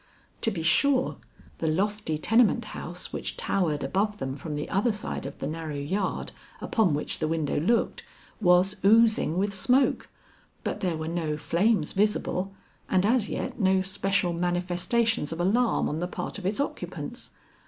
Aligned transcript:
To 0.41 0.49
be 0.49 0.63
sure, 0.63 1.17
the 1.59 1.67
lofty 1.67 2.17
tenement 2.17 2.65
house 2.73 3.13
which 3.13 3.37
towered 3.37 3.83
above 3.83 4.17
them 4.17 4.35
from 4.35 4.55
the 4.55 4.67
other 4.67 4.91
side 4.91 5.27
of 5.27 5.37
the 5.37 5.45
narrow 5.45 5.75
yard 5.75 6.31
upon 6.59 6.95
which 6.95 7.19
the 7.19 7.27
window 7.27 7.59
looked, 7.59 8.03
was 8.41 8.77
oozing 8.83 9.37
with 9.37 9.53
smoke, 9.53 10.09
but 10.63 10.79
there 10.79 10.97
were 10.97 11.07
no 11.07 11.37
flames 11.37 11.91
visible, 11.91 12.51
and 12.89 13.05
as 13.05 13.29
yet 13.29 13.59
no 13.59 13.83
special 13.83 14.33
manifestations 14.33 15.31
of 15.31 15.39
alarm 15.39 15.87
on 15.87 15.99
the 15.99 16.07
part 16.07 16.39
of 16.39 16.47
its 16.47 16.59
occupants. 16.59 17.29